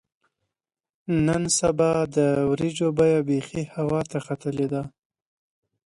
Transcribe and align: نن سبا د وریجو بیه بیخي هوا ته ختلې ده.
نن 1.25 1.43
سبا 1.59 1.91
د 2.15 2.17
وریجو 2.49 2.87
بیه 2.97 3.19
بیخي 3.29 3.63
هوا 3.75 4.01
ته 4.11 4.17
ختلې 4.25 4.67
ده. 4.73 4.81